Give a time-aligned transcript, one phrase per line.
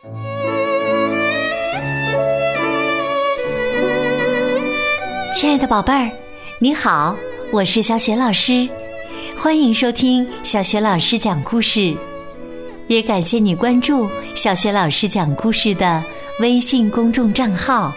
[0.00, 0.08] 亲
[5.50, 6.08] 爱的宝贝儿，
[6.60, 7.16] 你好，
[7.52, 8.68] 我是小雪老师，
[9.36, 11.96] 欢迎收听小雪老师讲故事，
[12.86, 16.04] 也感谢你关注小雪老师讲故事的
[16.38, 17.92] 微信公众账号。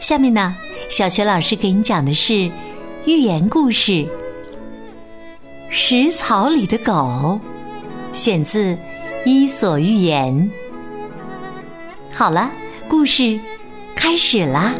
[0.00, 0.54] 下面呢，
[0.90, 2.50] 小雪老师给你讲的是
[3.06, 3.92] 寓言故事
[5.70, 6.92] 《食草里的狗》，
[8.12, 8.74] 选自
[9.24, 10.34] 《伊索寓言》。
[12.12, 12.50] 好了，
[12.88, 13.38] 故事
[13.94, 14.74] 开始啦。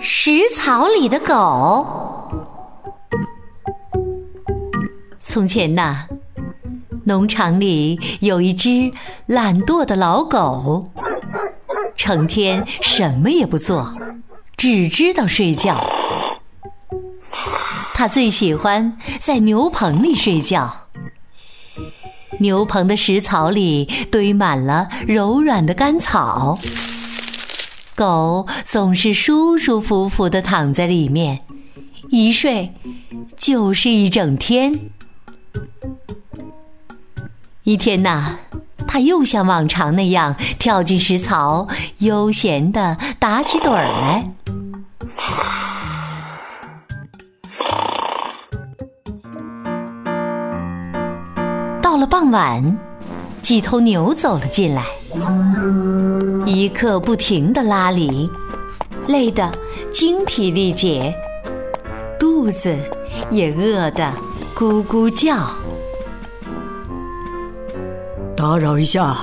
[0.00, 1.86] 食草里的狗。
[5.20, 6.06] 从前呐，
[7.04, 8.90] 农场里有一只
[9.26, 10.90] 懒惰的老狗，
[11.94, 13.94] 成天什么也不做，
[14.56, 15.86] 只知道睡觉。
[18.00, 20.86] 它最喜欢在牛棚里睡觉。
[22.38, 26.58] 牛棚的食槽里堆满了柔软的干草。
[27.94, 31.40] 狗总是舒舒服服的躺在里面，
[32.08, 32.72] 一睡
[33.36, 34.80] 就是一整天。
[37.64, 38.38] 一天呐，
[38.88, 44.32] 它又像往常那样跳进食槽，悠闲的打起盹儿来。
[52.00, 52.78] 到了傍晚，
[53.42, 54.86] 几头牛走了进来。
[56.46, 58.26] 一刻不停的拉犁，
[59.06, 59.52] 累得
[59.92, 61.14] 精疲力竭，
[62.18, 62.74] 肚子
[63.30, 64.10] 也饿得
[64.54, 65.36] 咕咕叫。
[68.34, 69.14] 打扰一下，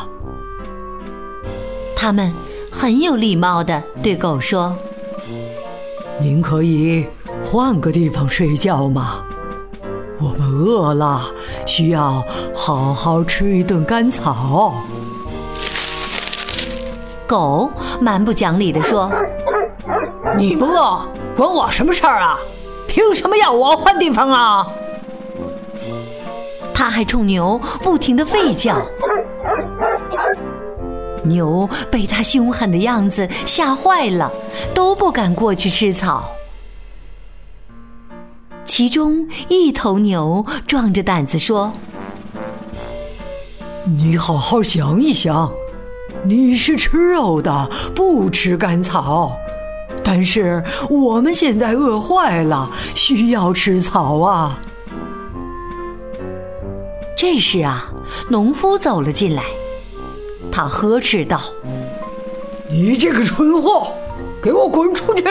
[1.96, 2.32] 他们
[2.72, 4.78] 很有礼貌的对狗说
[6.22, 7.08] ：“您可以
[7.44, 9.24] 换个地方睡觉吗？
[10.20, 11.22] 我们饿了，
[11.68, 12.24] 需要
[12.68, 14.74] 好好吃一顿干草。”
[17.26, 19.10] 狗蛮不讲理地说
[20.38, 21.02] ：“你不饿，
[21.34, 22.38] 关我什么事儿啊？
[22.86, 24.68] 凭什么要我换地方啊？”
[26.76, 28.86] 他还冲牛不停的吠叫。
[31.24, 34.30] 牛被他凶狠的样子吓坏了，
[34.74, 36.30] 都不敢过去吃草。
[38.66, 41.72] 其中一头牛壮着胆子说
[43.88, 45.52] ：“你好好想一想。”
[46.24, 49.32] 你是吃肉的，不吃干草。
[50.04, 54.60] 但是我们现在饿坏了，需要吃草啊。
[57.16, 57.90] 这时啊，
[58.30, 59.44] 农夫走了进来，
[60.52, 61.40] 他呵斥道
[62.72, 63.92] ：“你这个蠢货，
[64.42, 65.24] 给我滚出去！”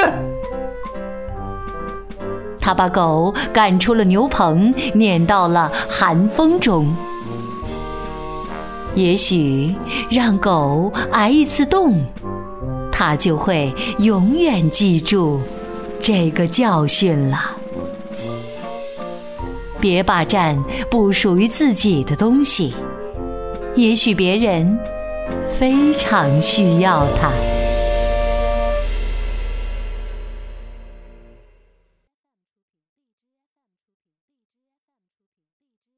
[2.60, 6.94] 他把狗赶出了牛棚，撵到了寒风中。
[8.96, 9.72] 也许
[10.10, 12.02] 让狗挨一次冻，
[12.90, 15.38] 它就会永远记住
[16.00, 17.38] 这个教训了。
[19.78, 20.56] 别霸占
[20.90, 22.74] 不属于自己的东西，
[23.74, 24.78] 也许别人
[25.58, 27.55] 非常需要它。